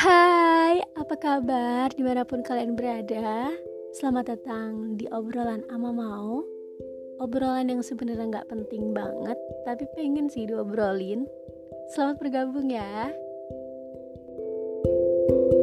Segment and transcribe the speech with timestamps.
[0.00, 1.92] Hai, apa kabar?
[1.92, 3.52] Di mana pun kalian berada?
[3.92, 6.40] Selamat datang di obrolan ama mau.
[7.20, 9.36] Obrolan yang sebenarnya nggak penting banget
[9.68, 11.28] Tapi pengen sih diobrolin.
[11.92, 13.12] Selamat bergabung ya.
[14.80, 15.59] Thank you